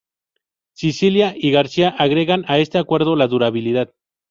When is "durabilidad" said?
3.27-3.93